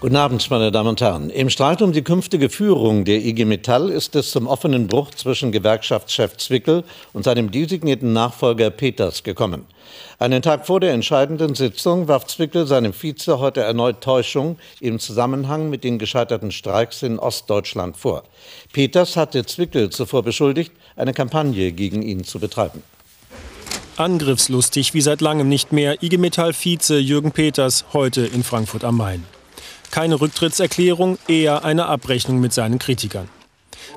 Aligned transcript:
Guten 0.00 0.16
Abend, 0.16 0.50
meine 0.50 0.72
Damen 0.72 0.88
und 0.88 1.02
Herren. 1.02 1.28
Im 1.28 1.50
Streit 1.50 1.82
um 1.82 1.92
die 1.92 2.00
künftige 2.00 2.48
Führung 2.48 3.04
der 3.04 3.22
IG 3.22 3.44
Metall 3.44 3.90
ist 3.90 4.16
es 4.16 4.30
zum 4.30 4.46
offenen 4.46 4.86
Bruch 4.86 5.10
zwischen 5.10 5.52
Gewerkschaftschef 5.52 6.38
Zwickel 6.38 6.84
und 7.12 7.24
seinem 7.24 7.50
designierten 7.50 8.14
Nachfolger 8.14 8.70
Peters 8.70 9.24
gekommen. 9.24 9.66
Einen 10.18 10.40
Tag 10.40 10.66
vor 10.66 10.80
der 10.80 10.94
entscheidenden 10.94 11.54
Sitzung 11.54 12.08
warf 12.08 12.26
Zwickel 12.28 12.66
seinem 12.66 12.94
Vize 12.94 13.40
heute 13.40 13.60
erneut 13.60 14.00
Täuschung 14.00 14.56
im 14.80 14.98
Zusammenhang 15.00 15.68
mit 15.68 15.84
den 15.84 15.98
gescheiterten 15.98 16.50
Streiks 16.50 17.02
in 17.02 17.18
Ostdeutschland 17.18 17.98
vor. 17.98 18.22
Peters 18.72 19.18
hatte 19.18 19.44
Zwickel 19.44 19.90
zuvor 19.90 20.22
beschuldigt, 20.22 20.72
eine 20.96 21.12
Kampagne 21.12 21.72
gegen 21.72 22.00
ihn 22.00 22.24
zu 22.24 22.40
betreiben. 22.40 22.82
Angriffslustig 23.98 24.94
wie 24.94 25.02
seit 25.02 25.20
langem 25.20 25.50
nicht 25.50 25.72
mehr 25.72 26.02
IG 26.02 26.16
Metall-Vize 26.16 26.96
Jürgen 26.96 27.32
Peters 27.32 27.84
heute 27.92 28.22
in 28.22 28.44
Frankfurt 28.44 28.84
am 28.84 28.96
Main. 28.96 29.39
Keine 29.90 30.20
Rücktrittserklärung, 30.20 31.18
eher 31.26 31.64
eine 31.64 31.86
Abrechnung 31.86 32.40
mit 32.40 32.52
seinen 32.52 32.78
Kritikern. 32.78 33.28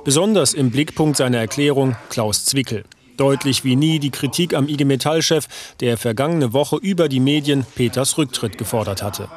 Besonders 0.03 0.53
im 0.53 0.71
Blickpunkt 0.71 1.17
seiner 1.17 1.37
Erklärung 1.37 1.95
Klaus 2.09 2.45
Zwickel. 2.45 2.83
Deutlich 3.17 3.63
wie 3.63 3.75
nie 3.75 3.99
die 3.99 4.09
Kritik 4.09 4.55
am 4.55 4.67
IG 4.67 4.85
Metall-Chef, 4.85 5.45
der 5.81 5.97
vergangene 5.97 6.51
Woche 6.51 6.77
über 6.77 7.07
die 7.09 7.19
Medien 7.19 7.63
Peters 7.75 8.17
Rücktritt 8.17 8.57
gefordert 8.57 9.03
hatte. 9.03 9.29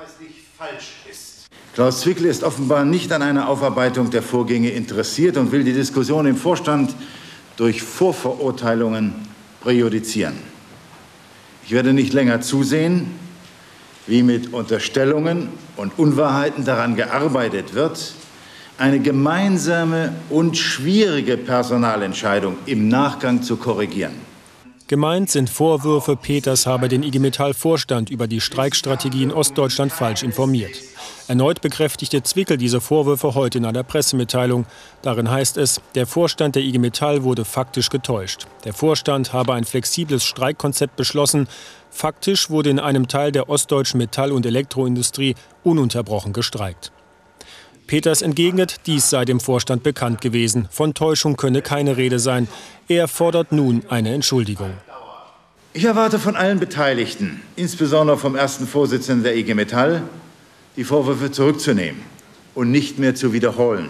Klaus 1.75 2.01
Zwickel 2.01 2.25
ist 2.25 2.43
offenbar 2.43 2.87
nicht 2.87 3.13
an 3.13 3.21
einer 3.21 3.51
Aufarbeitung 3.51 4.11
der 4.11 4.23
Vorgänge 4.23 4.71
interessiert 4.71 5.37
und 5.37 5.53
will 5.53 5.63
die 5.63 5.75
Diskussion 5.75 6.27
im 6.27 6.37
Vorstand 6.37 6.95
durch 7.59 7.83
Vorverurteilungen 7.83 9.15
präjudizieren. 9.61 10.35
Ich 11.67 11.73
werde 11.73 11.93
nicht 11.93 12.15
länger 12.15 12.41
zusehen, 12.41 13.11
wie 14.07 14.23
mit 14.23 14.53
Unterstellungen 14.53 15.49
und 15.77 15.99
Unwahrheiten 15.99 16.65
daran 16.65 16.97
gearbeitet 16.97 17.75
wird, 17.75 18.15
eine 18.79 19.01
gemeinsame 19.01 20.13
und 20.31 20.57
schwierige 20.57 21.37
Personalentscheidung 21.37 22.57
im 22.67 22.89
Nachgang 22.89 23.43
zu 23.43 23.57
korrigieren. 23.57 24.15
Gemeint 24.89 25.31
sind 25.31 25.51
Vorwürfe, 25.51 26.15
Peters 26.15 26.65
habe 26.65 26.89
den 26.89 27.03
IG 27.03 27.19
Metall-Vorstand 27.19 28.09
über 28.09 28.29
die 28.29 28.41
Streikstrategie 28.41 29.25
in 29.25 29.33
Ostdeutschland 29.33 29.91
falsch 29.91 30.23
informiert. 30.23 30.77
Erneut 31.27 31.61
bekräftigte 31.61 32.23
Zwickel 32.23 32.57
diese 32.57 32.81
Vorwürfe 32.81 33.35
heute 33.35 33.59
in 33.59 33.65
einer 33.65 33.83
Pressemitteilung. 33.83 34.65
Darin 35.03 35.29
heißt 35.29 35.57
es, 35.57 35.81
der 35.97 36.07
Vorstand 36.07 36.55
der 36.55 36.63
IG 36.63 36.79
Metall 36.79 37.25
wurde 37.25 37.45
faktisch 37.45 37.91
getäuscht. 37.91 38.47
Der 38.65 38.73
Vorstand 38.73 39.33
habe 39.33 39.55
ein 39.55 39.65
flexibles 39.65 40.23
Streikkonzept 40.23 40.95
beschlossen. 40.95 41.49
Faktisch 41.97 42.51
wurde 42.51 42.69
in 42.69 42.79
einem 42.79 43.09
Teil 43.09 43.33
der 43.33 43.49
ostdeutschen 43.49 43.97
Metall- 43.97 44.31
und 44.31 44.45
Elektroindustrie 44.45 45.35
ununterbrochen 45.65 46.35
gestreikt. 46.35 46.93
Peters 47.87 48.21
entgegnet, 48.21 48.83
dies 48.85 49.09
sei 49.09 49.25
dem 49.25 49.41
Vorstand 49.41 49.83
bekannt 49.83 50.21
gewesen. 50.21 50.69
Von 50.71 50.93
Täuschung 50.93 51.39
könne 51.39 51.63
keine 51.63 51.97
Rede 51.97 52.19
sein. 52.19 52.49
Er 52.87 53.09
fordert 53.09 53.51
nun 53.51 53.83
eine 53.89 54.13
Entschuldigung. 54.13 54.73
Ich 55.73 55.87
erwarte 55.87 56.19
von 56.19 56.37
allen 56.37 56.61
Beteiligten, 56.61 57.41
insbesondere 57.57 58.19
vom 58.19 58.37
ersten 58.37 58.67
Vorsitzenden 58.67 59.25
der 59.25 59.35
IG 59.35 59.55
Metall, 59.55 60.03
die 60.77 60.85
Vorwürfe 60.85 61.31
zurückzunehmen 61.31 62.03
und 62.55 62.71
nicht 62.71 62.99
mehr 62.99 63.15
zu 63.15 63.33
wiederholen. 63.33 63.89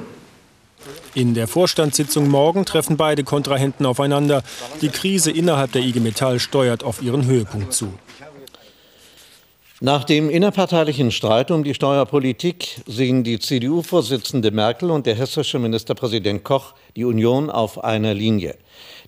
In 1.14 1.34
der 1.34 1.48
Vorstandssitzung 1.48 2.28
morgen 2.28 2.64
treffen 2.64 2.96
beide 2.96 3.24
Kontrahenten 3.24 3.86
aufeinander. 3.86 4.42
Die 4.80 4.88
Krise 4.88 5.30
innerhalb 5.30 5.72
der 5.72 5.82
IG 5.82 6.00
Metall 6.00 6.38
steuert 6.40 6.84
auf 6.84 7.02
ihren 7.02 7.26
Höhepunkt 7.26 7.72
zu. 7.72 7.92
Nach 9.80 10.04
dem 10.04 10.30
innerparteilichen 10.30 11.10
Streit 11.10 11.50
um 11.50 11.62
die 11.62 11.74
Steuerpolitik 11.74 12.80
sehen 12.86 13.24
die 13.24 13.38
CDU-Vorsitzende 13.38 14.50
Merkel 14.50 14.90
und 14.90 15.04
der 15.04 15.14
hessische 15.14 15.58
Ministerpräsident 15.58 16.44
Koch 16.44 16.72
die 16.96 17.04
Union 17.04 17.50
auf 17.50 17.84
einer 17.84 18.14
Linie. 18.14 18.56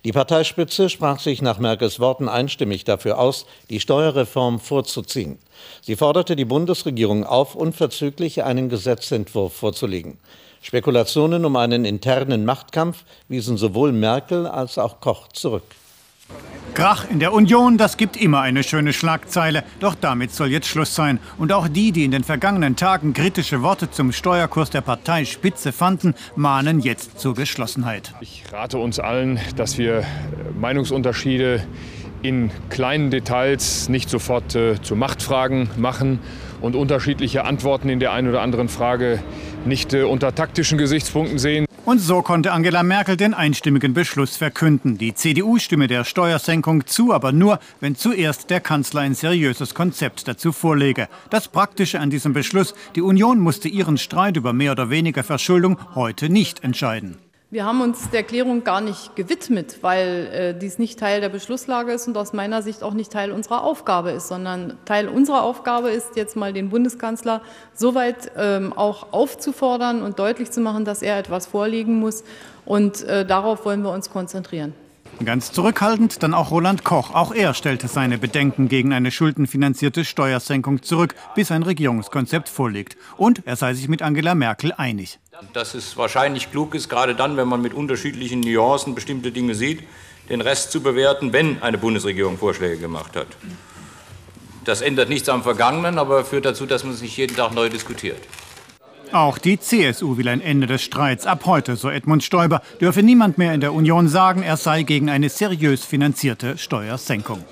Die 0.05 0.11
Parteispitze 0.11 0.89
sprach 0.89 1.19
sich 1.19 1.41
nach 1.41 1.57
Merkels 1.57 1.99
Worten 1.99 2.29
einstimmig 2.29 2.83
dafür 2.83 3.17
aus, 3.17 3.47
die 3.71 3.79
Steuerreform 3.79 4.59
vorzuziehen. 4.59 5.39
Sie 5.81 5.95
forderte 5.95 6.35
die 6.35 6.45
Bundesregierung 6.45 7.23
auf, 7.23 7.55
unverzüglich 7.55 8.43
einen 8.43 8.69
Gesetzentwurf 8.69 9.53
vorzulegen. 9.53 10.19
Spekulationen 10.61 11.45
um 11.45 11.55
einen 11.55 11.85
internen 11.85 12.45
Machtkampf 12.45 13.03
wiesen 13.27 13.57
sowohl 13.57 13.91
Merkel 13.91 14.45
als 14.45 14.77
auch 14.77 14.99
Koch 14.99 15.29
zurück. 15.29 15.63
Krach 16.75 17.09
in 17.09 17.19
der 17.19 17.33
Union, 17.33 17.77
das 17.77 17.97
gibt 17.97 18.15
immer 18.15 18.41
eine 18.41 18.63
schöne 18.63 18.93
Schlagzeile. 18.93 19.63
Doch 19.79 19.95
damit 19.95 20.31
soll 20.31 20.49
jetzt 20.49 20.67
Schluss 20.67 20.93
sein. 20.93 21.19
Und 21.37 21.51
auch 21.51 21.67
die, 21.67 21.91
die 21.91 22.05
in 22.05 22.11
den 22.11 22.23
vergangenen 22.23 22.75
Tagen 22.75 23.13
kritische 23.13 23.63
Worte 23.63 23.89
zum 23.89 24.11
Steuerkurs 24.11 24.69
der 24.69 24.81
Partei 24.81 25.25
spitze 25.25 25.71
fanden, 25.71 26.13
mahnen 26.35 26.79
jetzt 26.79 27.19
zur 27.19 27.33
Geschlossenheit. 27.33 28.13
Ich 28.21 28.43
rate 28.51 28.77
uns 28.77 28.99
allen, 28.99 29.39
dass 29.55 29.77
wir 29.77 30.03
Meinungsunterschiede 30.59 31.65
in 32.21 32.51
kleinen 32.69 33.11
Details 33.11 33.89
nicht 33.89 34.09
sofort 34.09 34.55
äh, 34.55 34.81
zu 34.81 34.95
Machtfragen 34.95 35.69
machen 35.77 36.19
und 36.61 36.75
unterschiedliche 36.75 37.45
Antworten 37.45 37.89
in 37.89 37.99
der 37.99 38.11
einen 38.11 38.29
oder 38.29 38.41
anderen 38.41 38.69
Frage 38.69 39.23
nicht 39.65 39.93
äh, 39.93 40.03
unter 40.03 40.33
taktischen 40.33 40.77
Gesichtspunkten 40.77 41.39
sehen. 41.39 41.65
Und 41.85 41.99
so 41.99 42.21
konnte 42.21 42.51
Angela 42.51 42.83
Merkel 42.83 43.17
den 43.17 43.33
einstimmigen 43.33 43.93
Beschluss 43.93 44.37
verkünden. 44.37 44.97
Die 44.97 45.15
CDU 45.15 45.57
stimme 45.57 45.87
der 45.87 46.03
Steuersenkung 46.03 46.85
zu, 46.85 47.13
aber 47.13 47.31
nur, 47.31 47.59
wenn 47.79 47.95
zuerst 47.95 48.49
der 48.49 48.59
Kanzler 48.59 49.01
ein 49.01 49.15
seriöses 49.15 49.73
Konzept 49.73 50.27
dazu 50.27 50.51
vorlege. 50.51 51.07
Das 51.29 51.47
Praktische 51.47 51.99
an 51.99 52.09
diesem 52.09 52.33
Beschluss, 52.33 52.75
die 52.95 53.01
Union 53.01 53.39
musste 53.39 53.69
ihren 53.69 53.97
Streit 53.97 54.37
über 54.37 54.53
mehr 54.53 54.73
oder 54.73 54.89
weniger 54.89 55.23
Verschuldung 55.23 55.79
heute 55.95 56.29
nicht 56.29 56.63
entscheiden. 56.63 57.17
Wir 57.51 57.65
haben 57.65 57.81
uns 57.81 58.11
der 58.11 58.19
Erklärung 58.19 58.63
gar 58.63 58.79
nicht 58.79 59.15
gewidmet, 59.15 59.79
weil 59.81 60.27
äh, 60.31 60.53
dies 60.53 60.77
nicht 60.77 60.99
Teil 60.99 61.19
der 61.19 61.29
Beschlusslage 61.29 61.91
ist 61.91 62.07
und 62.07 62.15
aus 62.15 62.31
meiner 62.31 62.61
Sicht 62.61 62.83
auch 62.83 62.93
nicht 62.93 63.11
Teil 63.11 63.31
unserer 63.31 63.63
Aufgabe 63.63 64.11
ist, 64.11 64.27
sondern 64.27 64.77
Teil 64.85 65.07
unserer 65.07 65.41
Aufgabe 65.41 65.89
ist, 65.89 66.15
jetzt 66.15 66.35
mal 66.35 66.53
den 66.53 66.69
Bundeskanzler 66.69 67.41
soweit 67.73 68.31
ähm, 68.37 68.71
auch 68.71 69.13
aufzufordern 69.13 70.03
und 70.03 70.19
deutlich 70.19 70.51
zu 70.51 70.61
machen, 70.61 70.85
dass 70.85 71.01
er 71.01 71.17
etwas 71.17 71.47
vorlegen 71.47 71.95
muss. 71.95 72.23
Und 72.65 73.01
äh, 73.05 73.25
darauf 73.25 73.65
wollen 73.65 73.81
wir 73.81 73.93
uns 73.93 74.11
konzentrieren. 74.11 74.75
Ganz 75.25 75.51
zurückhaltend 75.51 76.23
dann 76.23 76.33
auch 76.33 76.49
Roland 76.49 76.85
Koch. 76.85 77.13
Auch 77.13 77.33
er 77.33 77.53
stellte 77.53 77.89
seine 77.89 78.17
Bedenken 78.17 78.69
gegen 78.69 78.93
eine 78.93 79.11
schuldenfinanzierte 79.11 80.05
Steuersenkung 80.05 80.81
zurück, 80.81 81.13
bis 81.35 81.51
ein 81.51 81.63
Regierungskonzept 81.63 82.47
vorliegt. 82.47 82.95
Und 83.17 83.45
er 83.45 83.57
sei 83.57 83.73
sich 83.73 83.89
mit 83.89 84.01
Angela 84.01 84.33
Merkel 84.33 84.71
einig. 84.71 85.19
Dass 85.53 85.73
es 85.73 85.97
wahrscheinlich 85.97 86.51
klug 86.51 86.73
ist, 86.73 86.87
gerade 86.87 87.15
dann, 87.15 87.35
wenn 87.35 87.47
man 87.47 87.61
mit 87.61 87.73
unterschiedlichen 87.73 88.39
Nuancen 88.39 88.95
bestimmte 88.95 89.31
Dinge 89.31 89.55
sieht, 89.55 89.83
den 90.29 90.41
Rest 90.41 90.71
zu 90.71 90.81
bewerten, 90.81 91.33
wenn 91.33 91.61
eine 91.61 91.77
Bundesregierung 91.77 92.37
Vorschläge 92.37 92.77
gemacht 92.77 93.15
hat. 93.15 93.27
Das 94.63 94.81
ändert 94.81 95.09
nichts 95.09 95.27
am 95.29 95.43
Vergangenen, 95.43 95.97
aber 95.97 96.23
führt 96.23 96.45
dazu, 96.45 96.65
dass 96.65 96.83
man 96.83 96.93
sich 96.93 97.17
jeden 97.17 97.35
Tag 97.35 97.53
neu 97.53 97.69
diskutiert. 97.69 98.19
Auch 99.11 99.39
die 99.39 99.59
CSU 99.59 100.17
will 100.17 100.27
ein 100.27 100.39
Ende 100.39 100.67
des 100.67 100.83
Streits. 100.83 101.25
Ab 101.25 101.43
heute, 101.45 101.75
so 101.75 101.89
Edmund 101.89 102.23
Stoiber, 102.23 102.61
dürfe 102.79 103.01
niemand 103.01 103.39
mehr 103.39 103.55
in 103.55 103.61
der 103.61 103.73
Union 103.73 104.07
sagen, 104.07 104.43
er 104.43 104.55
sei 104.55 104.83
gegen 104.83 105.09
eine 105.09 105.29
seriös 105.29 105.83
finanzierte 105.83 106.59
Steuersenkung. 106.59 107.43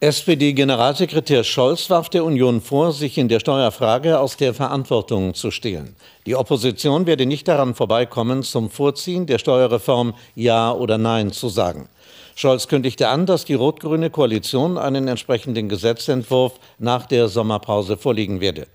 SPD-Generalsekretär 0.00 1.44
Scholz 1.44 1.90
warf 1.90 2.08
der 2.08 2.24
Union 2.24 2.62
vor, 2.62 2.92
sich 2.92 3.18
in 3.18 3.28
der 3.28 3.40
Steuerfrage 3.40 4.18
aus 4.20 4.38
der 4.38 4.54
Verantwortung 4.54 5.34
zu 5.34 5.50
stehlen. 5.50 5.96
Die 6.24 6.34
Opposition 6.36 7.04
werde 7.06 7.26
nicht 7.26 7.46
daran 7.46 7.74
vorbeikommen, 7.74 8.42
zum 8.42 8.70
Vorziehen 8.70 9.26
der 9.26 9.38
Steuerreform 9.38 10.14
Ja 10.34 10.72
oder 10.72 10.96
Nein 10.96 11.30
zu 11.30 11.50
sagen. 11.50 11.88
Scholz 12.36 12.68
kündigte 12.68 13.08
an, 13.08 13.26
dass 13.26 13.44
die 13.44 13.54
rot-grüne 13.54 14.08
Koalition 14.08 14.78
einen 14.78 15.08
entsprechenden 15.08 15.68
Gesetzentwurf 15.68 16.58
nach 16.78 17.04
der 17.04 17.28
Sommerpause 17.28 17.98
vorlegen 17.98 18.40
werde. 18.40 18.68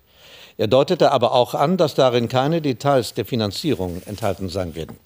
Er 0.56 0.68
deutete 0.68 1.10
aber 1.10 1.32
auch 1.32 1.54
an, 1.54 1.76
dass 1.76 1.94
darin 1.94 2.28
keine 2.28 2.60
Details 2.60 3.14
der 3.14 3.24
Finanzierung 3.24 4.02
enthalten 4.06 4.48
sein 4.48 4.74
werden. 4.74 4.96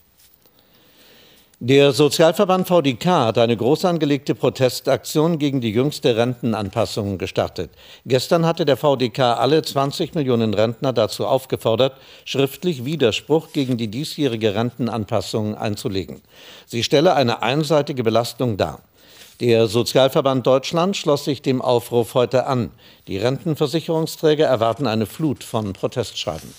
Der 1.61 1.91
Sozialverband 1.91 2.69
VDK 2.69 3.05
hat 3.06 3.39
eine 3.39 3.56
groß 3.56 3.85
angelegte 3.87 4.37
Protestaktion 4.37 5.41
gegen 5.41 5.61
die 5.61 5.73
jüngste 5.73 6.17
Rentenanpassung 6.17 7.19
gestartet. 7.19 7.73
Gestern 8.06 8.47
hatte 8.47 8.65
der 8.65 8.77
VDK 8.77 9.37
alle 9.41 9.62
20 9.62 10.15
Millionen 10.15 10.55
Rentner 10.55 10.93
dazu 10.93 11.27
aufgefordert, 11.27 11.95
schriftlich 12.25 12.85
Widerspruch 12.85 13.49
gegen 13.53 13.77
die 13.77 13.89
diesjährige 13.89 14.55
Rentenanpassung 14.55 15.56
einzulegen. 15.56 16.21
Sie 16.65 16.85
stelle 16.85 17.15
eine 17.15 17.43
einseitige 17.43 18.05
Belastung 18.05 18.56
dar. 18.56 18.79
Der 19.40 19.69
Sozialverband 19.69 20.44
Deutschland 20.49 20.96
schloss 20.96 21.25
sich 21.25 21.43
dem 21.43 21.62
Aufruf 21.62 22.14
heute 22.14 22.46
an. 22.46 22.73
Die 23.06 23.19
Rentenversicherungsträger 23.19 24.46
erwarten 24.46 24.88
eine 24.88 25.06
Flut 25.06 25.44
von 25.44 25.75
Protestschreiben. 25.75 26.52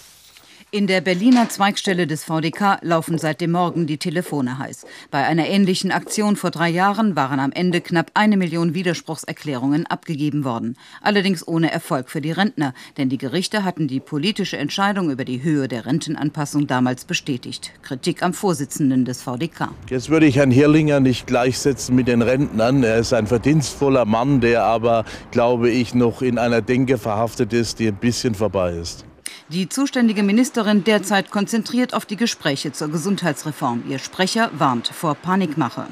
In 0.71 0.85
der 0.85 1.01
Berliner 1.01 1.49
Zweigstelle 1.49 2.05
des 2.05 2.23
VDK 2.23 2.77
laufen 2.83 3.17
seit 3.17 3.41
dem 3.41 3.53
Morgen 3.53 3.87
die 3.87 3.97
Telefone 3.97 4.59
heiß. 4.59 4.85
Bei 5.09 5.25
einer 5.25 5.47
ähnlichen 5.47 5.91
Aktion 5.91 6.35
vor 6.35 6.51
drei 6.51 6.69
Jahren 6.69 7.15
waren 7.15 7.39
am 7.39 7.51
Ende 7.51 7.81
knapp 7.81 8.11
eine 8.13 8.37
Million 8.37 8.75
Widerspruchserklärungen 8.75 9.87
abgegeben 9.87 10.43
worden. 10.43 10.77
Allerdings 11.01 11.47
ohne 11.47 11.71
Erfolg 11.71 12.11
für 12.11 12.21
die 12.21 12.31
Rentner, 12.31 12.75
denn 12.97 13.09
die 13.09 13.17
Gerichte 13.17 13.63
hatten 13.63 13.87
die 13.87 13.99
politische 13.99 14.57
Entscheidung 14.57 15.09
über 15.09 15.25
die 15.25 15.41
Höhe 15.41 15.67
der 15.67 15.87
Rentenanpassung 15.87 16.67
damals 16.67 17.03
bestätigt. 17.03 17.71
Kritik 17.81 18.21
am 18.21 18.35
Vorsitzenden 18.35 19.05
des 19.05 19.23
VDK. 19.23 19.69
Jetzt 19.89 20.11
würde 20.11 20.27
ich 20.27 20.35
Herrn 20.35 20.51
Hirlinger 20.51 20.99
nicht 20.99 21.25
gleichsetzen 21.25 21.95
mit 21.95 22.07
den 22.07 22.21
Rentnern. 22.21 22.83
Er 22.83 22.99
ist 22.99 23.11
ein 23.11 23.25
verdienstvoller 23.25 24.05
Mann, 24.05 24.39
der 24.39 24.65
aber, 24.65 25.03
glaube 25.31 25.71
ich, 25.71 25.95
noch 25.95 26.21
in 26.21 26.37
einer 26.37 26.61
Denke 26.61 26.99
verhaftet 26.99 27.53
ist, 27.53 27.79
die 27.79 27.87
ein 27.87 27.95
bisschen 27.95 28.35
vorbei 28.35 28.73
ist. 28.73 29.08
Die 29.51 29.67
zuständige 29.67 30.21
Ministerin 30.21 30.83
derzeit 30.83 31.31
konzentriert 31.31 31.95
auf 31.95 32.05
die 32.05 32.17
Gespräche 32.17 32.71
zur 32.71 32.89
Gesundheitsreform. 32.89 33.83
Ihr 33.89 33.97
Sprecher 33.97 34.51
warnt 34.53 34.89
vor 34.89 35.15
Panikmache. 35.15 35.87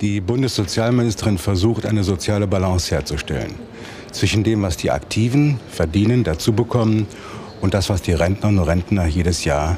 Die 0.00 0.22
Bundessozialministerin 0.22 1.36
versucht, 1.36 1.84
eine 1.84 2.04
soziale 2.04 2.46
Balance 2.46 2.94
herzustellen 2.94 3.54
zwischen 4.12 4.44
dem, 4.44 4.62
was 4.62 4.78
die 4.78 4.90
Aktiven 4.90 5.60
verdienen, 5.70 6.24
dazu 6.24 6.54
bekommen 6.54 7.06
und 7.60 7.74
das, 7.74 7.90
was 7.90 8.00
die 8.00 8.12
Rentnerinnen 8.12 8.60
und 8.60 8.68
Rentner 8.68 9.06
jedes 9.06 9.44
Jahr 9.44 9.76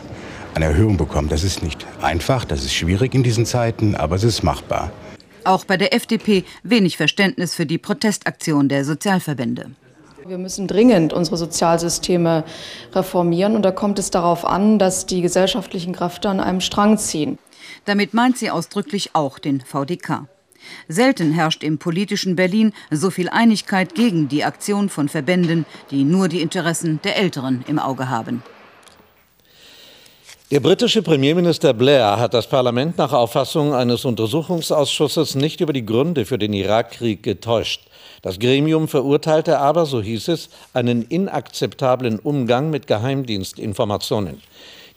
an 0.54 0.62
Erhöhung 0.62 0.96
bekommen. 0.96 1.28
Das 1.28 1.42
ist 1.42 1.60
nicht 1.60 1.84
einfach, 2.00 2.44
das 2.44 2.64
ist 2.64 2.74
schwierig 2.74 3.14
in 3.14 3.24
diesen 3.24 3.46
Zeiten, 3.46 3.96
aber 3.96 4.14
es 4.14 4.22
ist 4.22 4.44
machbar. 4.44 4.92
Auch 5.42 5.64
bei 5.64 5.76
der 5.76 5.92
FDP 5.92 6.44
wenig 6.62 6.96
Verständnis 6.96 7.54
für 7.54 7.66
die 7.66 7.78
Protestaktion 7.78 8.68
der 8.68 8.84
Sozialverbände. 8.84 9.70
Wir 10.26 10.38
müssen 10.38 10.66
dringend 10.66 11.12
unsere 11.12 11.36
Sozialsysteme 11.36 12.44
reformieren. 12.92 13.56
Und 13.56 13.62
da 13.62 13.70
kommt 13.70 13.98
es 13.98 14.10
darauf 14.10 14.44
an, 14.44 14.78
dass 14.78 15.06
die 15.06 15.22
gesellschaftlichen 15.22 15.94
Kräfte 15.94 16.28
an 16.28 16.40
einem 16.40 16.60
Strang 16.60 16.98
ziehen. 16.98 17.38
Damit 17.86 18.12
meint 18.12 18.36
sie 18.36 18.50
ausdrücklich 18.50 19.10
auch 19.14 19.38
den 19.38 19.60
VDK. 19.60 20.26
Selten 20.88 21.32
herrscht 21.32 21.64
im 21.64 21.78
politischen 21.78 22.36
Berlin 22.36 22.72
so 22.90 23.10
viel 23.10 23.30
Einigkeit 23.30 23.94
gegen 23.94 24.28
die 24.28 24.44
Aktion 24.44 24.90
von 24.90 25.08
Verbänden, 25.08 25.64
die 25.90 26.04
nur 26.04 26.28
die 26.28 26.42
Interessen 26.42 27.00
der 27.02 27.16
Älteren 27.16 27.64
im 27.66 27.78
Auge 27.78 28.10
haben. 28.10 28.42
Der 30.50 30.58
britische 30.58 31.00
Premierminister 31.02 31.72
Blair 31.72 32.18
hat 32.18 32.34
das 32.34 32.48
Parlament 32.48 32.98
nach 32.98 33.12
Auffassung 33.12 33.72
eines 33.72 34.04
Untersuchungsausschusses 34.04 35.36
nicht 35.36 35.60
über 35.60 35.72
die 35.72 35.86
Gründe 35.86 36.24
für 36.26 36.38
den 36.38 36.52
Irakkrieg 36.52 37.22
getäuscht. 37.22 37.86
Das 38.22 38.40
Gremium 38.40 38.88
verurteilte 38.88 39.60
aber, 39.60 39.86
so 39.86 40.02
hieß 40.02 40.26
es, 40.26 40.50
einen 40.72 41.02
inakzeptablen 41.02 42.18
Umgang 42.18 42.68
mit 42.70 42.88
Geheimdienstinformationen. 42.88 44.42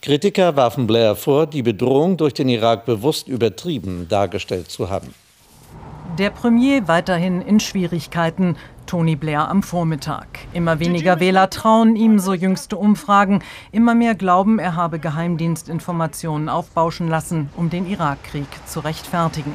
Kritiker 0.02 0.56
warfen 0.56 0.88
Blair 0.88 1.14
vor, 1.14 1.46
die 1.46 1.62
Bedrohung 1.62 2.16
durch 2.16 2.34
den 2.34 2.48
Irak 2.48 2.84
bewusst 2.84 3.28
übertrieben 3.28 4.08
dargestellt 4.08 4.72
zu 4.72 4.90
haben. 4.90 5.14
Der 6.18 6.30
Premier 6.30 6.88
weiterhin 6.88 7.40
in 7.40 7.60
Schwierigkeiten. 7.60 8.56
Tony 8.86 9.16
Blair 9.16 9.48
am 9.48 9.62
Vormittag. 9.62 10.26
Immer 10.52 10.78
weniger 10.78 11.20
Wähler 11.20 11.50
trauen 11.50 11.96
ihm, 11.96 12.18
so 12.18 12.32
jüngste 12.32 12.76
Umfragen. 12.76 13.42
Immer 13.72 13.94
mehr 13.94 14.14
glauben, 14.14 14.58
er 14.58 14.76
habe 14.76 14.98
Geheimdienstinformationen 14.98 16.48
aufbauschen 16.48 17.08
lassen, 17.08 17.50
um 17.56 17.70
den 17.70 17.86
Irakkrieg 17.86 18.48
zu 18.66 18.80
rechtfertigen. 18.80 19.52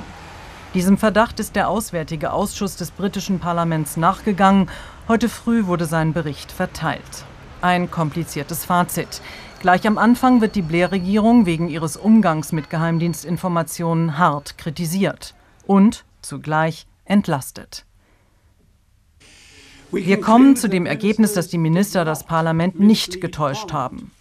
Diesem 0.74 0.98
Verdacht 0.98 1.40
ist 1.40 1.56
der 1.56 1.68
Auswärtige 1.68 2.31
Ausschuss 2.31 2.76
des 2.76 2.92
britischen 2.92 3.40
Parlaments 3.40 3.98
nachgegangen. 3.98 4.70
Heute 5.08 5.28
früh 5.28 5.66
wurde 5.66 5.86
sein 5.86 6.14
Bericht 6.14 6.52
verteilt. 6.52 7.26
Ein 7.62 7.90
kompliziertes 7.90 8.66
Fazit. 8.66 9.22
Gleich 9.62 9.88
am 9.88 9.98
Anfang 9.98 10.42
wird 10.42 10.56
die 10.56 10.62
Blair-Regierung 10.62 11.46
wegen 11.46 11.68
ihres 11.68 11.98
Umgangs 11.98 12.52
mit 12.52 12.70
Geheimdienstinformationen 12.70 14.18
hart 14.18 14.58
kritisiert 14.58 15.34
und 15.66 16.06
zugleich 16.22 16.86
entlastet. 17.04 17.86
Wir 19.92 20.22
kommen 20.22 20.56
zu 20.56 20.70
dem 20.70 20.86
Ergebnis, 20.86 21.34
dass 21.34 21.48
die 21.48 21.58
Minister 21.58 22.06
das 22.06 22.24
Parlament 22.24 22.80
nicht 22.80 23.22
getäuscht 23.22 23.74
haben. 23.74 24.12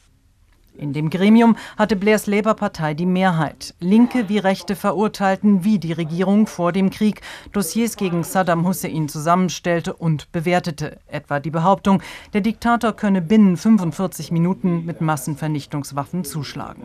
In 0.79 0.93
dem 0.93 1.11
Gremium 1.11 1.57
hatte 1.77 1.97
Blairs 1.97 2.27
Labour-Partei 2.27 2.95
die 2.95 3.05
Mehrheit. 3.05 3.75
Linke 3.81 4.29
wie 4.29 4.39
Rechte 4.39 4.77
verurteilten, 4.77 5.65
wie 5.65 5.79
die 5.79 5.93
Regierung 5.93 6.47
vor 6.47 6.73
dem 6.73 6.91
Krieg 6.91 7.21
Dossiers 7.53 7.97
gegen 7.97 8.23
Saddam 8.23 8.67
Hussein 8.67 9.09
zusammenstellte 9.09 9.93
und 9.93 10.31
bewertete. 10.31 10.99
Etwa 11.09 11.41
die 11.41 11.51
Behauptung, 11.51 12.01
der 12.33 12.43
Diktator 12.43 12.93
könne 12.93 13.21
binnen 13.21 13.57
45 13.57 14.31
Minuten 14.31 14.87
mit 14.87 15.01
Massenvernichtungswaffen 15.01 16.25
zuschlagen. 16.25 16.85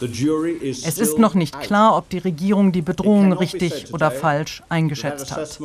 Es 0.00 0.98
ist 0.98 1.18
noch 1.18 1.34
nicht 1.34 1.60
klar, 1.60 1.96
ob 1.96 2.08
die 2.08 2.18
Regierung 2.18 2.72
die 2.72 2.82
Bedrohung 2.82 3.32
richtig 3.32 3.92
oder 3.92 4.10
falsch 4.10 4.62
eingeschätzt 4.68 5.32
hat. 5.32 5.60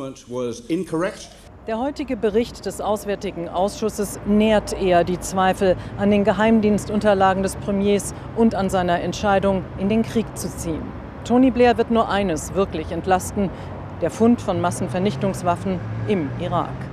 Der 1.68 1.78
heutige 1.78 2.16
Bericht 2.16 2.64
des 2.64 2.80
Auswärtigen 2.80 3.50
Ausschusses 3.50 4.18
nährt 4.24 4.72
eher 4.72 5.04
die 5.04 5.20
Zweifel 5.20 5.76
an 5.98 6.10
den 6.10 6.24
Geheimdienstunterlagen 6.24 7.42
des 7.42 7.56
Premiers 7.56 8.14
und 8.36 8.54
an 8.54 8.70
seiner 8.70 9.02
Entscheidung, 9.02 9.62
in 9.76 9.90
den 9.90 10.02
Krieg 10.02 10.24
zu 10.34 10.48
ziehen. 10.48 10.80
Tony 11.24 11.50
Blair 11.50 11.76
wird 11.76 11.90
nur 11.90 12.08
eines 12.08 12.54
wirklich 12.54 12.90
entlasten, 12.90 13.50
der 14.00 14.10
Fund 14.10 14.40
von 14.40 14.62
Massenvernichtungswaffen 14.62 15.78
im 16.08 16.30
Irak. 16.40 16.87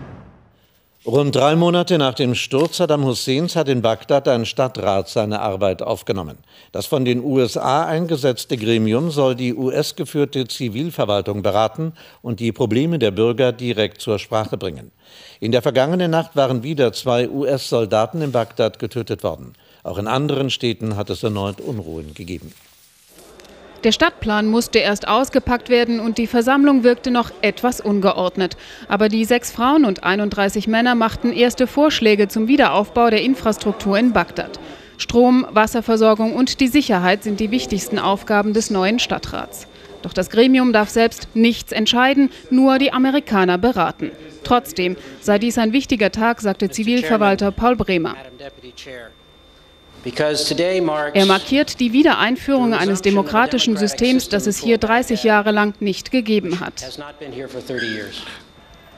Rund 1.07 1.35
drei 1.35 1.55
Monate 1.55 1.99
nach 1.99 2.15
dem 2.15 2.33
Sturz 2.33 2.77
Saddam 2.77 3.05
Husseins 3.05 3.55
hat 3.55 3.69
in 3.69 3.83
Bagdad 3.83 4.27
ein 4.27 4.43
Stadtrat 4.43 5.07
seine 5.07 5.39
Arbeit 5.39 5.83
aufgenommen. 5.83 6.39
Das 6.71 6.87
von 6.87 7.05
den 7.05 7.23
USA 7.23 7.85
eingesetzte 7.85 8.57
Gremium 8.57 9.11
soll 9.11 9.35
die 9.35 9.53
US-geführte 9.53 10.47
Zivilverwaltung 10.47 11.43
beraten 11.43 11.93
und 12.23 12.39
die 12.39 12.51
Probleme 12.51 12.97
der 12.97 13.11
Bürger 13.11 13.51
direkt 13.51 14.01
zur 14.01 14.17
Sprache 14.17 14.57
bringen. 14.57 14.91
In 15.39 15.51
der 15.51 15.61
vergangenen 15.61 16.09
Nacht 16.09 16.35
waren 16.35 16.63
wieder 16.63 16.91
zwei 16.91 17.29
US-Soldaten 17.29 18.23
in 18.23 18.31
Bagdad 18.31 18.79
getötet 18.79 19.21
worden. 19.21 19.53
Auch 19.83 19.99
in 19.99 20.07
anderen 20.07 20.49
Städten 20.49 20.95
hat 20.95 21.11
es 21.11 21.21
erneut 21.21 21.61
Unruhen 21.61 22.15
gegeben. 22.15 22.51
Der 23.85 23.91
Stadtplan 23.91 24.47
musste 24.47 24.79
erst 24.79 25.07
ausgepackt 25.07 25.69
werden 25.69 25.99
und 25.99 26.17
die 26.17 26.25
Versammlung 26.25 26.83
wirkte 26.83 27.11
noch 27.11 27.31
etwas 27.43 27.79
ungeordnet. 27.79 28.57
Aber 28.87 29.09
die 29.09 29.25
sechs 29.25 29.51
Frauen 29.51 29.85
und 29.85 30.03
31 30.03 30.67
Männer 30.67 30.95
machten 30.95 31.31
erste 31.31 31.67
Vorschläge 31.67 32.27
zum 32.27 32.47
Wiederaufbau 32.47 33.11
der 33.11 33.21
Infrastruktur 33.21 33.99
in 33.99 34.11
Bagdad. 34.11 34.59
Strom, 34.97 35.45
Wasserversorgung 35.51 36.33
und 36.33 36.61
die 36.61 36.67
Sicherheit 36.67 37.21
sind 37.21 37.39
die 37.39 37.51
wichtigsten 37.51 37.99
Aufgaben 37.99 38.53
des 38.53 38.71
neuen 38.71 38.97
Stadtrats. 38.97 39.67
Doch 40.01 40.13
das 40.13 40.31
Gremium 40.31 40.73
darf 40.73 40.89
selbst 40.89 41.27
nichts 41.35 41.71
entscheiden, 41.71 42.31
nur 42.49 42.79
die 42.79 42.91
Amerikaner 42.91 43.59
beraten. 43.59 44.09
Trotzdem 44.43 44.97
sei 45.21 45.37
dies 45.37 45.59
ein 45.59 45.73
wichtiger 45.73 46.11
Tag, 46.11 46.41
sagte 46.41 46.71
Zivilverwalter 46.71 47.51
Paul 47.51 47.75
Bremer. 47.75 48.15
Er 50.03 51.25
markiert 51.25 51.79
die 51.79 51.93
Wiedereinführung 51.93 52.73
eines 52.73 53.01
demokratischen 53.01 53.75
Systems, 53.77 54.29
das 54.29 54.45
es 54.45 54.59
hier 54.59 54.77
30 54.77 55.23
Jahre 55.23 55.51
lang 55.51 55.73
nicht 55.79 56.11
gegeben 56.11 56.59
hat. 56.59 56.99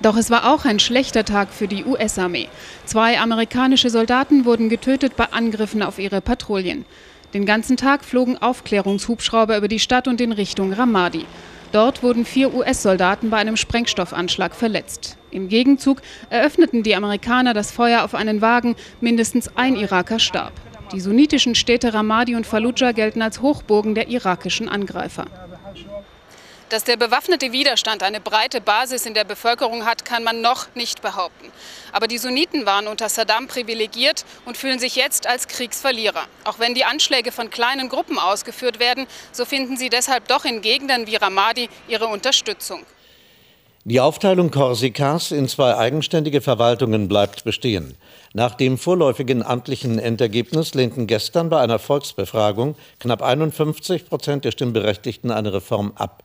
Doch 0.01 0.15
es 0.15 0.29
war 0.29 0.53
auch 0.53 0.65
ein 0.65 0.79
schlechter 0.79 1.25
Tag 1.25 1.51
für 1.51 1.67
die 1.67 1.83
US-Armee. 1.85 2.49
Zwei 2.85 3.19
amerikanische 3.19 3.89
Soldaten 3.89 4.45
wurden 4.45 4.69
getötet 4.69 5.15
bei 5.15 5.25
Angriffen 5.31 5.81
auf 5.81 5.97
ihre 5.97 6.21
Patrouillen. 6.21 6.85
Den 7.33 7.45
ganzen 7.45 7.77
Tag 7.77 8.05
flogen 8.05 8.37
Aufklärungshubschrauber 8.37 9.57
über 9.57 9.67
die 9.67 9.79
Stadt 9.79 10.07
und 10.07 10.21
in 10.21 10.31
Richtung 10.31 10.71
Ramadi. 10.71 11.25
Dort 11.71 12.01
wurden 12.03 12.25
vier 12.25 12.53
US-Soldaten 12.53 13.29
bei 13.29 13.37
einem 13.37 13.57
Sprengstoffanschlag 13.57 14.55
verletzt. 14.55 15.17
Im 15.31 15.49
Gegenzug 15.49 16.01
eröffneten 16.29 16.83
die 16.83 16.95
Amerikaner 16.95 17.53
das 17.53 17.71
Feuer 17.71 18.03
auf 18.03 18.15
einen 18.15 18.41
Wagen, 18.41 18.75
mindestens 19.01 19.49
ein 19.55 19.75
Iraker 19.75 20.19
starb. 20.19 20.53
Die 20.93 21.01
sunnitischen 21.01 21.53
Städte 21.53 21.93
Ramadi 21.93 22.35
und 22.35 22.47
Fallujah 22.47 22.93
gelten 22.93 23.21
als 23.21 23.41
Hochburgen 23.41 23.93
der 23.93 24.07
irakischen 24.07 24.69
Angreifer. 24.69 25.25
Dass 26.69 26.83
der 26.83 26.97
bewaffnete 26.97 27.51
Widerstand 27.51 28.03
eine 28.03 28.19
breite 28.19 28.59
Basis 28.59 29.05
in 29.05 29.13
der 29.13 29.23
Bevölkerung 29.23 29.85
hat, 29.85 30.03
kann 30.05 30.23
man 30.23 30.41
noch 30.41 30.67
nicht 30.75 31.01
behaupten. 31.01 31.51
Aber 31.91 32.07
die 32.07 32.17
Sunniten 32.17 32.65
waren 32.65 32.87
unter 32.87 33.07
Saddam 33.07 33.47
privilegiert 33.47 34.25
und 34.45 34.57
fühlen 34.57 34.79
sich 34.79 34.95
jetzt 34.95 35.27
als 35.27 35.47
Kriegsverlierer. 35.47 36.25
Auch 36.43 36.59
wenn 36.59 36.73
die 36.73 36.83
Anschläge 36.83 37.31
von 37.31 37.49
kleinen 37.49 37.87
Gruppen 37.87 38.19
ausgeführt 38.19 38.79
werden, 38.79 39.07
so 39.31 39.45
finden 39.45 39.77
sie 39.77 39.89
deshalb 39.89 40.27
doch 40.27 40.43
in 40.43 40.61
Gegenden 40.61 41.07
wie 41.07 41.15
Ramadi 41.15 41.69
ihre 41.87 42.07
Unterstützung. 42.07 42.85
Die 43.89 44.01
Aufteilung 44.01 44.51
Korsikas 44.51 45.31
in 45.31 45.47
zwei 45.47 45.77
eigenständige 45.77 46.41
Verwaltungen 46.41 47.07
bleibt 47.07 47.45
bestehen. 47.45 47.95
Nach 48.33 48.53
dem 48.53 48.77
vorläufigen 48.77 49.41
amtlichen 49.41 49.97
Endergebnis 49.97 50.73
lehnten 50.73 51.07
gestern 51.07 51.47
bei 51.47 51.61
einer 51.61 51.79
Volksbefragung 51.79 52.75
knapp 52.99 53.21
51 53.21 54.09
Prozent 54.09 54.43
der 54.43 54.51
Stimmberechtigten 54.51 55.31
eine 55.31 55.53
Reform 55.53 55.93
ab. 55.95 56.23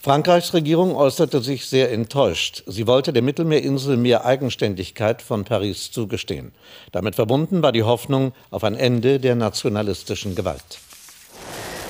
Frankreichs 0.00 0.54
Regierung 0.54 0.96
äußerte 0.96 1.42
sich 1.42 1.66
sehr 1.66 1.92
enttäuscht. 1.92 2.62
Sie 2.66 2.86
wollte 2.86 3.12
der 3.12 3.22
Mittelmeerinsel 3.22 3.98
mehr 3.98 4.24
Eigenständigkeit 4.24 5.20
von 5.20 5.44
Paris 5.44 5.90
zugestehen. 5.90 6.52
Damit 6.90 7.16
verbunden 7.16 7.62
war 7.62 7.72
die 7.72 7.82
Hoffnung 7.82 8.32
auf 8.50 8.64
ein 8.64 8.76
Ende 8.76 9.20
der 9.20 9.34
nationalistischen 9.34 10.34
Gewalt. 10.34 10.78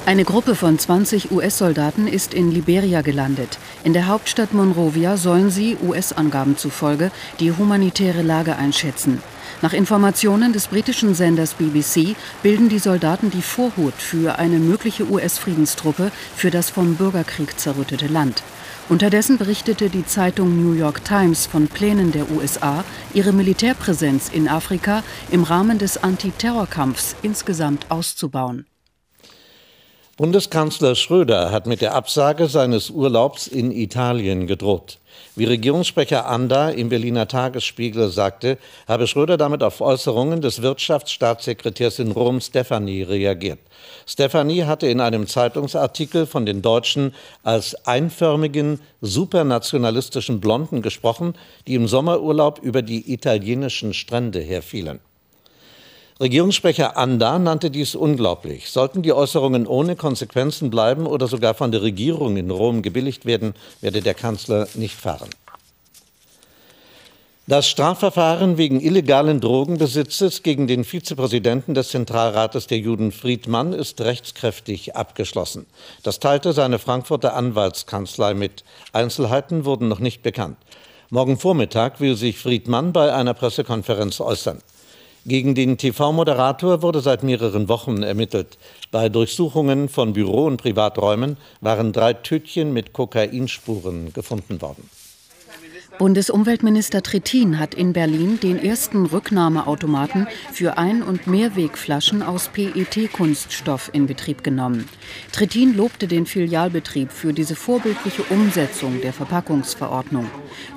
Eine 0.06 0.26
Gruppe 0.26 0.54
von 0.54 0.78
20 0.78 1.30
US-Soldaten 1.30 2.06
ist 2.06 2.34
in 2.34 2.50
Liberia 2.50 3.00
gelandet. 3.00 3.58
In 3.84 3.94
der 3.94 4.06
Hauptstadt 4.06 4.52
Monrovia 4.52 5.16
sollen 5.16 5.50
sie, 5.50 5.78
US-Angaben 5.82 6.58
zufolge, 6.58 7.11
die 7.40 7.52
humanitäre 7.52 8.20
Lage 8.20 8.56
einschätzen. 8.56 9.23
Nach 9.62 9.73
Informationen 9.73 10.52
des 10.52 10.66
britischen 10.66 11.14
Senders 11.14 11.54
BBC 11.54 12.16
bilden 12.42 12.68
die 12.68 12.80
Soldaten 12.80 13.30
die 13.30 13.40
Vorhut 13.40 13.94
für 13.94 14.38
eine 14.38 14.58
mögliche 14.58 15.11
US-Friedenstruppe 15.11 16.12
für 16.37 16.50
das 16.50 16.68
vom 16.68 16.96
Bürgerkrieg 16.96 17.58
zerrüttete 17.58 18.06
Land. 18.06 18.42
Unterdessen 18.90 19.38
berichtete 19.38 19.88
die 19.88 20.04
Zeitung 20.04 20.62
New 20.62 20.75
York 20.75 21.02
Times 21.06 21.46
von 21.46 21.66
Plänen 21.66 22.12
der 22.12 22.30
USA, 22.30 22.84
ihre 23.14 23.32
Militärpräsenz 23.32 24.28
in 24.28 24.49
Afrika 24.49 25.02
im 25.30 25.44
Rahmen 25.44 25.78
des 25.78 26.04
Antiterrorkampfs 26.04 27.16
insgesamt 27.23 27.90
auszubauen. 27.90 28.66
Bundeskanzler 30.16 30.94
Schröder 30.94 31.50
hat 31.50 31.66
mit 31.66 31.80
der 31.80 31.92
Absage 31.97 32.47
seines 32.47 32.88
Urlaubs 32.88 33.49
in 33.49 33.73
Italien 33.73 34.47
gedroht. 34.47 35.00
Wie 35.35 35.44
Regierungssprecher 35.44 36.28
Anda 36.28 36.71
im 36.71 36.88
Berliner 36.88 37.26
Tagesspiegel 37.26 38.11
sagte, 38.11 38.59
habe 38.87 39.09
Schröder 39.09 39.37
damit 39.37 39.64
auf 39.64 39.80
Äußerungen 39.80 40.40
des 40.40 40.62
Wirtschaftsstaatssekretärs 40.62 41.99
in 41.99 42.12
Rom 42.12 42.40
Stefani 42.40 43.02
reagiert. 43.02 43.59
Stefani 44.06 44.59
hatte 44.59 44.87
in 44.87 45.00
einem 45.00 45.26
Zeitungsartikel 45.26 46.26
von 46.26 46.47
den 46.47 46.62
Deutschen 46.62 47.12
als 47.42 47.75
einförmigen, 47.85 48.78
supernationalistischen 49.00 50.38
Blonden 50.38 50.80
gesprochen, 50.80 51.35
die 51.66 51.75
im 51.75 51.88
Sommerurlaub 51.88 52.61
über 52.62 52.83
die 52.83 53.12
italienischen 53.12 53.92
Strände 53.92 54.38
herfielen. 54.38 55.00
Regierungssprecher 56.21 56.97
Anda 56.97 57.40
nannte 57.40 57.73
dies 57.73 57.97
unglaublich. 57.97 58.71
Sollten 58.71 59.02
die 59.02 59.12
Äußerungen 59.12 59.66
ohne 59.66 59.97
Konsequenzen 59.97 60.71
bleiben 60.71 61.06
oder 61.06 61.26
sogar 61.26 61.54
von 61.54 61.73
der 61.73 61.83
Regierung 61.83 62.37
in 62.37 62.50
Rom 62.50 62.83
gebilligt 62.83 63.26
werden, 63.26 63.54
werde 63.80 64.00
der 64.00 64.14
Kanzler 64.14 64.68
nicht 64.75 64.94
fahren. 64.94 65.30
Das 67.47 67.68
Strafverfahren 67.68 68.56
wegen 68.56 68.80
illegalen 68.80 69.40
Drogenbesitzes 69.40 70.42
gegen 70.42 70.66
den 70.66 70.85
Vizepräsidenten 70.85 71.75
des 71.75 71.88
Zentralrates 71.88 72.68
der 72.68 72.78
Juden 72.78 73.12
Friedmann 73.12 73.75
ist 73.75 74.00
rechtskräftig 74.00 74.97
abgeschlossen. 74.97 75.66
Das 76.04 76.21
teilte 76.21 76.54
seine 76.54 76.78
Frankfurter 76.78 77.35
Anwaltskanzlei 77.35 78.33
mit. 78.33 78.64
Einzelheiten 78.92 79.66
wurden 79.66 79.88
noch 79.88 79.99
nicht 79.99 80.23
bekannt. 80.23 80.56
Morgen 81.11 81.38
Vormittag 81.38 82.00
will 82.00 82.16
sich 82.16 82.38
Friedmann 82.38 82.94
bei 82.94 83.12
einer 83.12 83.35
Pressekonferenz 83.35 84.21
äußern. 84.21 84.62
Gegen 85.26 85.54
den 85.54 85.78
TV-Moderator 85.78 86.82
wurde 86.82 87.00
seit 87.00 87.22
mehreren 87.22 87.70
Wochen 87.70 88.02
ermittelt. 88.02 88.58
Bei 88.90 89.08
Durchsuchungen 89.08 89.88
von 89.88 90.12
Büro- 90.12 90.44
und 90.44 90.58
Privaträumen 90.58 91.38
waren 91.62 91.92
drei 91.92 92.12
Tütchen 92.12 92.74
mit 92.74 92.92
Kokainspuren 92.92 94.12
gefunden 94.12 94.60
worden. 94.60 94.90
Bundesumweltminister 95.99 97.02
Trittin 97.02 97.59
hat 97.59 97.75
in 97.75 97.92
Berlin 97.92 98.40
den 98.40 98.59
ersten 98.59 99.06
Rücknahmeautomaten 99.06 100.26
für 100.52 100.76
Ein- 100.76 101.02
und 101.02 101.26
Mehrwegflaschen 101.26 102.23
aus 102.23 102.49
PET-Kunststoff 102.49 103.90
in 103.92 104.06
Betrieb 104.06 104.42
genommen. 104.42 104.88
Trittin 105.30 105.76
lobte 105.76 106.09
den 106.09 106.26
Filialbetrieb 106.26 107.12
für 107.12 107.33
diese 107.33 107.54
vorbildliche 107.54 108.23
Umsetzung 108.25 109.00
der 109.02 109.12
Verpackungsverordnung. 109.12 110.26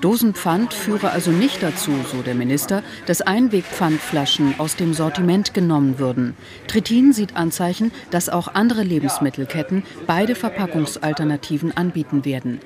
Dosenpfand 0.02 0.74
führe 0.74 1.10
also 1.10 1.32
nicht 1.32 1.64
dazu, 1.64 1.92
so 2.12 2.22
der 2.22 2.36
Minister, 2.36 2.84
dass 3.08 3.22
Einwegpfandflaschen 3.22 4.60
aus 4.60 4.76
dem 4.76 4.94
Sortiment 4.94 5.54
genommen 5.54 5.98
würden. 5.98 6.36
Trittin 6.68 7.12
sieht 7.12 7.36
Anzeichen, 7.36 7.92
dass 8.12 8.30
auch 8.30 8.50
andere 8.50 8.84
Lebensmittelketten 8.84 9.84
beide 10.06 10.36
Verpackungsalternativen 10.36 11.76
anbieten 11.76 12.24
werden. 12.24 12.60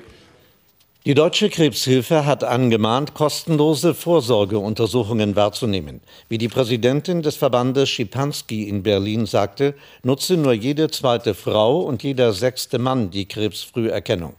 Die 1.04 1.14
Deutsche 1.14 1.50
Krebshilfe 1.50 2.26
hat 2.26 2.44
angemahnt, 2.44 3.12
kostenlose 3.12 3.92
Vorsorgeuntersuchungen 3.92 5.34
wahrzunehmen. 5.34 6.00
Wie 6.28 6.38
die 6.38 6.46
Präsidentin 6.46 7.22
des 7.22 7.34
Verbandes 7.34 7.88
Schipanski 7.88 8.68
in 8.68 8.84
Berlin 8.84 9.26
sagte, 9.26 9.74
nutze 10.04 10.36
nur 10.36 10.52
jede 10.52 10.92
zweite 10.92 11.34
Frau 11.34 11.80
und 11.80 12.04
jeder 12.04 12.32
sechste 12.32 12.78
Mann 12.78 13.10
die 13.10 13.26
Krebsfrüherkennung. 13.26 14.34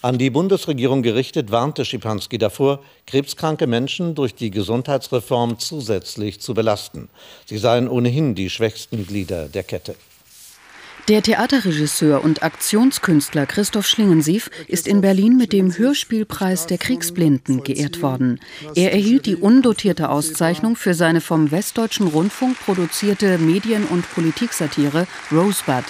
An 0.00 0.16
die 0.16 0.30
Bundesregierung 0.30 1.02
gerichtet 1.02 1.50
warnte 1.50 1.84
Schipanski 1.84 2.38
davor, 2.38 2.80
krebskranke 3.06 3.66
Menschen 3.66 4.14
durch 4.14 4.34
die 4.34 4.50
Gesundheitsreform 4.50 5.58
zusätzlich 5.58 6.40
zu 6.40 6.54
belasten. 6.54 7.10
Sie 7.44 7.58
seien 7.58 7.86
ohnehin 7.86 8.34
die 8.34 8.48
schwächsten 8.48 9.06
Glieder 9.06 9.46
der 9.48 9.62
Kette. 9.62 9.94
Der 11.08 11.22
Theaterregisseur 11.22 12.22
und 12.22 12.42
Aktionskünstler 12.42 13.46
Christoph 13.46 13.86
Schlingensief 13.86 14.50
ist 14.66 14.86
in 14.86 15.00
Berlin 15.00 15.38
mit 15.38 15.54
dem 15.54 15.74
Hörspielpreis 15.74 16.66
der 16.66 16.76
Kriegsblinden 16.76 17.64
geehrt 17.64 18.02
worden. 18.02 18.40
Er 18.74 18.92
erhielt 18.92 19.24
die 19.24 19.36
undotierte 19.36 20.10
Auszeichnung 20.10 20.76
für 20.76 20.92
seine 20.92 21.22
vom 21.22 21.50
Westdeutschen 21.50 22.08
Rundfunk 22.08 22.60
produzierte 22.60 23.38
Medien- 23.38 23.86
und 23.86 24.04
Politiksatire 24.12 25.06
Rosebud. 25.32 25.84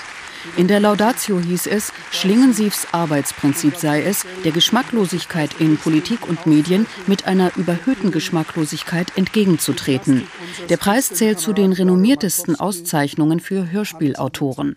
In 0.56 0.68
der 0.68 0.80
Laudatio 0.80 1.40
hieß 1.40 1.66
es, 1.66 1.92
Schlingensiefs 2.10 2.88
Arbeitsprinzip 2.92 3.76
sei 3.76 4.02
es, 4.02 4.26
der 4.44 4.52
Geschmacklosigkeit 4.52 5.50
in 5.58 5.76
Politik 5.78 6.28
und 6.28 6.46
Medien 6.46 6.86
mit 7.06 7.26
einer 7.26 7.56
überhöhten 7.56 8.10
Geschmacklosigkeit 8.10 9.16
entgegenzutreten. 9.16 10.26
Der 10.68 10.76
Preis 10.76 11.10
zählt 11.10 11.38
zu 11.38 11.52
den 11.52 11.72
renommiertesten 11.72 12.58
Auszeichnungen 12.58 13.40
für 13.40 13.70
Hörspielautoren. 13.70 14.76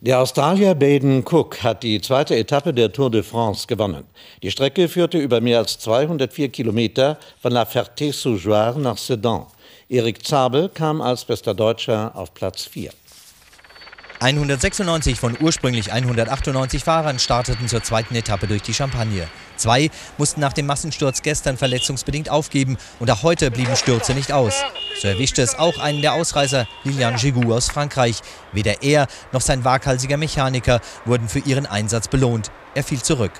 Der 0.00 0.18
Australier 0.20 0.74
Baden 0.74 1.22
Cook 1.24 1.62
hat 1.62 1.84
die 1.84 2.00
zweite 2.00 2.34
Etappe 2.34 2.74
der 2.74 2.92
Tour 2.92 3.08
de 3.08 3.22
France 3.22 3.68
gewonnen. 3.68 4.02
Die 4.42 4.50
Strecke 4.50 4.88
führte 4.88 5.18
über 5.18 5.40
mehr 5.40 5.58
als 5.58 5.78
204 5.78 6.48
Kilometer 6.48 7.18
von 7.40 7.52
La 7.52 7.62
Ferté-sous-Jouarre 7.62 8.80
nach 8.80 8.98
Sedan. 8.98 9.46
Erik 9.88 10.26
Zabel 10.26 10.68
kam 10.70 11.00
als 11.00 11.24
bester 11.24 11.54
Deutscher 11.54 12.10
auf 12.16 12.34
Platz 12.34 12.64
4. 12.64 12.90
196 14.22 15.18
von 15.18 15.36
ursprünglich 15.40 15.92
198 15.92 16.84
Fahrern 16.84 17.18
starteten 17.18 17.66
zur 17.66 17.82
zweiten 17.82 18.14
Etappe 18.14 18.46
durch 18.46 18.62
die 18.62 18.72
Champagne. 18.72 19.26
Zwei 19.56 19.90
mussten 20.16 20.40
nach 20.40 20.52
dem 20.52 20.66
Massensturz 20.66 21.22
gestern 21.22 21.56
verletzungsbedingt 21.56 22.30
aufgeben 22.30 22.78
und 23.00 23.10
auch 23.10 23.24
heute 23.24 23.50
blieben 23.50 23.74
Stürze 23.74 24.14
nicht 24.14 24.32
aus. 24.32 24.62
So 25.00 25.08
erwischte 25.08 25.42
es 25.42 25.58
auch 25.58 25.78
einen 25.80 26.02
der 26.02 26.12
Ausreißer, 26.12 26.68
Lilian 26.84 27.16
Gigou 27.16 27.52
aus 27.52 27.68
Frankreich. 27.68 28.20
Weder 28.52 28.84
er 28.84 29.08
noch 29.32 29.40
sein 29.40 29.64
waghalsiger 29.64 30.16
Mechaniker 30.16 30.80
wurden 31.04 31.28
für 31.28 31.40
ihren 31.40 31.66
Einsatz 31.66 32.06
belohnt. 32.06 32.52
Er 32.76 32.84
fiel 32.84 33.02
zurück. 33.02 33.32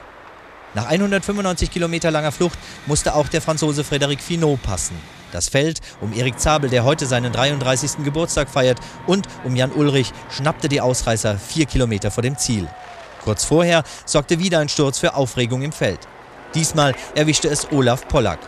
Nach 0.74 0.86
195 0.86 1.70
Kilometer 1.70 2.10
langer 2.10 2.32
Flucht 2.32 2.58
musste 2.86 3.14
auch 3.14 3.28
der 3.28 3.42
Franzose 3.42 3.82
Frédéric 3.82 4.20
Finot 4.20 4.62
passen. 4.62 4.96
Das 5.30 5.48
Feld 5.48 5.80
um 6.00 6.12
Erik 6.14 6.40
Zabel, 6.40 6.70
der 6.70 6.84
heute 6.84 7.06
seinen 7.06 7.32
33. 7.32 8.04
Geburtstag 8.04 8.48
feiert, 8.48 8.78
und 9.06 9.26
um 9.44 9.54
Jan 9.54 9.72
Ulrich 9.72 10.12
schnappte 10.30 10.68
die 10.68 10.80
Ausreißer 10.80 11.36
vier 11.36 11.66
Kilometer 11.66 12.10
vor 12.10 12.22
dem 12.22 12.38
Ziel. 12.38 12.68
Kurz 13.22 13.44
vorher 13.44 13.82
sorgte 14.06 14.38
wieder 14.38 14.60
ein 14.60 14.68
Sturz 14.68 14.98
für 14.98 15.14
Aufregung 15.14 15.62
im 15.62 15.72
Feld. 15.72 16.00
Diesmal 16.54 16.94
erwischte 17.14 17.48
es 17.48 17.70
Olaf 17.70 18.08
Pollack. 18.08 18.40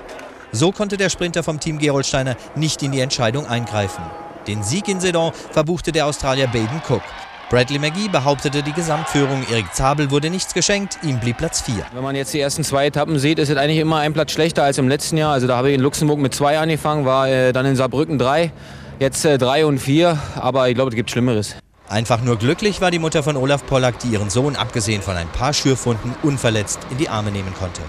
So 0.52 0.72
konnte 0.72 0.96
der 0.96 1.10
Sprinter 1.10 1.42
vom 1.42 1.60
Team 1.60 1.78
Gerolsteiner 1.78 2.36
nicht 2.54 2.82
in 2.82 2.92
die 2.92 3.00
Entscheidung 3.00 3.46
eingreifen. 3.46 4.04
Den 4.46 4.62
Sieg 4.62 4.88
in 4.88 5.00
Sedan 5.00 5.32
verbuchte 5.52 5.90
der 5.92 6.06
Australier 6.06 6.46
Baden 6.46 6.82
Cook. 6.88 7.02
Bradley 7.50 7.78
McGee 7.78 8.08
behauptete 8.08 8.62
die 8.62 8.72
Gesamtführung. 8.72 9.44
Erik 9.50 9.74
Zabel 9.74 10.10
wurde 10.10 10.30
nichts 10.30 10.54
geschenkt, 10.54 10.98
ihm 11.02 11.20
blieb 11.20 11.36
Platz 11.36 11.60
4. 11.60 11.74
Wenn 11.92 12.02
man 12.02 12.16
jetzt 12.16 12.32
die 12.32 12.40
ersten 12.40 12.64
zwei 12.64 12.86
Etappen 12.86 13.18
sieht, 13.18 13.38
ist 13.38 13.50
es 13.50 13.56
eigentlich 13.56 13.78
immer 13.78 13.98
ein 13.98 14.14
Platz 14.14 14.32
schlechter 14.32 14.64
als 14.64 14.78
im 14.78 14.88
letzten 14.88 15.18
Jahr. 15.18 15.32
Also 15.32 15.46
da 15.46 15.56
habe 15.56 15.68
ich 15.68 15.74
in 15.74 15.80
Luxemburg 15.80 16.18
mit 16.18 16.34
zwei 16.34 16.58
angefangen, 16.58 17.04
war 17.04 17.28
äh, 17.28 17.52
dann 17.52 17.66
in 17.66 17.76
Saarbrücken 17.76 18.18
drei, 18.18 18.50
jetzt 18.98 19.24
äh, 19.24 19.36
drei 19.36 19.66
und 19.66 19.78
vier. 19.78 20.18
Aber 20.36 20.68
ich 20.68 20.74
glaube, 20.74 20.88
es 20.88 20.96
gibt 20.96 21.10
Schlimmeres. 21.10 21.56
Einfach 21.86 22.22
nur 22.22 22.38
glücklich 22.38 22.80
war 22.80 22.90
die 22.90 22.98
Mutter 22.98 23.22
von 23.22 23.36
Olaf 23.36 23.66
Pollack, 23.66 23.98
die 23.98 24.08
ihren 24.08 24.30
Sohn, 24.30 24.56
abgesehen 24.56 25.02
von 25.02 25.16
ein 25.16 25.28
paar 25.28 25.52
Schürfunden, 25.52 26.14
unverletzt 26.22 26.78
in 26.90 26.96
die 26.96 27.10
Arme 27.10 27.30
nehmen 27.30 27.52
konnte. 27.58 27.82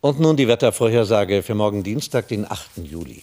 Und 0.00 0.18
nun 0.18 0.36
die 0.36 0.48
Wettervorhersage 0.48 1.42
für 1.42 1.54
morgen 1.54 1.82
Dienstag, 1.82 2.28
den 2.28 2.50
8. 2.50 2.78
Juli. 2.84 3.22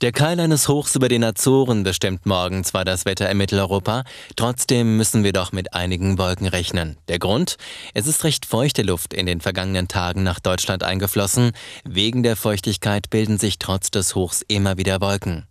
Der 0.00 0.12
Keil 0.12 0.38
eines 0.38 0.68
Hochs 0.68 0.94
über 0.94 1.08
den 1.08 1.24
Azoren 1.24 1.82
bestimmt 1.82 2.24
morgen 2.24 2.62
zwar 2.62 2.84
das 2.84 3.04
Wetter 3.04 3.28
in 3.28 3.36
Mitteleuropa, 3.36 4.04
trotzdem 4.36 4.96
müssen 4.96 5.24
wir 5.24 5.32
doch 5.32 5.50
mit 5.50 5.74
einigen 5.74 6.18
Wolken 6.18 6.46
rechnen. 6.46 6.96
Der 7.08 7.18
Grund? 7.18 7.56
Es 7.94 8.06
ist 8.06 8.22
recht 8.22 8.46
feuchte 8.46 8.82
Luft 8.82 9.12
in 9.12 9.26
den 9.26 9.40
vergangenen 9.40 9.88
Tagen 9.88 10.22
nach 10.22 10.38
Deutschland 10.38 10.84
eingeflossen. 10.84 11.50
Wegen 11.82 12.22
der 12.22 12.36
Feuchtigkeit 12.36 13.10
bilden 13.10 13.38
sich 13.38 13.58
trotz 13.58 13.90
des 13.90 14.14
Hochs 14.14 14.44
immer 14.46 14.76
wieder 14.76 15.00
Wolken. 15.00 15.48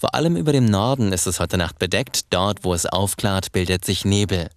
Vor 0.00 0.14
allem 0.14 0.36
über 0.36 0.52
dem 0.52 0.64
Norden 0.64 1.12
ist 1.12 1.26
es 1.26 1.40
heute 1.40 1.58
Nacht 1.58 1.80
bedeckt. 1.80 2.26
Dort, 2.30 2.62
wo 2.62 2.72
es 2.72 2.86
aufklart, 2.86 3.50
bildet 3.50 3.84
sich 3.84 4.04
Nebel. 4.04 4.48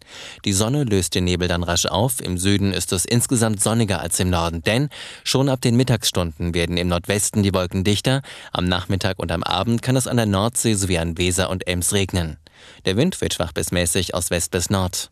Die 0.45 0.53
Sonne 0.53 0.83
löst 0.83 1.15
den 1.15 1.23
Nebel 1.23 1.47
dann 1.47 1.63
rasch 1.63 1.87
auf. 1.87 2.21
Im 2.21 2.37
Süden 2.37 2.71
ist 2.73 2.93
es 2.93 3.05
insgesamt 3.05 3.59
sonniger 3.59 4.01
als 4.01 4.19
im 4.19 4.29
Norden, 4.29 4.61
denn 4.61 4.89
schon 5.23 5.49
ab 5.49 5.59
den 5.61 5.75
Mittagsstunden 5.75 6.53
werden 6.53 6.77
im 6.77 6.89
Nordwesten 6.89 7.41
die 7.41 7.55
Wolken 7.55 7.83
dichter. 7.83 8.21
Am 8.51 8.65
Nachmittag 8.65 9.17
und 9.17 9.31
am 9.31 9.41
Abend 9.41 9.81
kann 9.81 9.95
es 9.95 10.05
an 10.05 10.17
der 10.17 10.27
Nordsee 10.27 10.75
sowie 10.75 10.99
an 10.99 11.17
Weser 11.17 11.49
und 11.49 11.65
Ems 11.65 11.91
regnen. 11.91 12.37
Der 12.85 12.95
Wind 12.95 13.19
wird 13.19 13.33
schwach 13.33 13.51
bis 13.51 13.71
mäßig 13.71 14.13
aus 14.13 14.29
West 14.29 14.51
bis 14.51 14.69
Nord. 14.69 15.09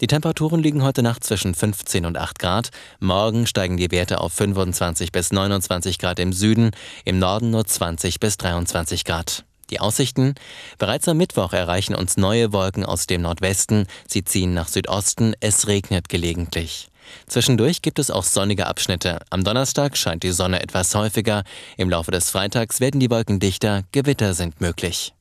Die 0.00 0.06
Temperaturen 0.06 0.62
liegen 0.62 0.84
heute 0.84 1.02
Nacht 1.02 1.22
zwischen 1.22 1.54
15 1.54 2.06
und 2.06 2.16
8 2.16 2.38
Grad. 2.38 2.70
Morgen 2.98 3.46
steigen 3.46 3.76
die 3.76 3.90
Werte 3.90 4.22
auf 4.22 4.32
25 4.32 5.12
bis 5.12 5.32
29 5.32 5.98
Grad 5.98 6.18
im 6.18 6.32
Süden, 6.32 6.70
im 7.04 7.18
Norden 7.18 7.50
nur 7.50 7.66
20 7.66 8.20
bis 8.20 8.38
23 8.38 9.04
Grad. 9.04 9.44
Die 9.70 9.80
Aussichten? 9.80 10.34
Bereits 10.78 11.08
am 11.08 11.16
Mittwoch 11.16 11.52
erreichen 11.52 11.94
uns 11.94 12.16
neue 12.16 12.52
Wolken 12.52 12.84
aus 12.84 13.06
dem 13.06 13.22
Nordwesten. 13.22 13.86
Sie 14.06 14.24
ziehen 14.24 14.54
nach 14.54 14.68
Südosten. 14.68 15.34
Es 15.40 15.66
regnet 15.66 16.08
gelegentlich. 16.08 16.88
Zwischendurch 17.26 17.82
gibt 17.82 17.98
es 17.98 18.10
auch 18.10 18.24
sonnige 18.24 18.66
Abschnitte. 18.66 19.20
Am 19.30 19.44
Donnerstag 19.44 19.96
scheint 19.96 20.22
die 20.22 20.32
Sonne 20.32 20.62
etwas 20.62 20.94
häufiger. 20.94 21.44
Im 21.76 21.90
Laufe 21.90 22.10
des 22.10 22.30
Freitags 22.30 22.80
werden 22.80 23.00
die 23.00 23.10
Wolken 23.10 23.40
dichter. 23.40 23.84
Gewitter 23.92 24.34
sind 24.34 24.60
möglich. 24.60 25.12